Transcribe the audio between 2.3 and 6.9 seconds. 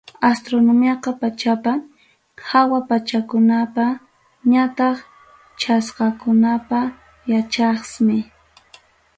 hawa pachakunapa ñataq chaskakunapa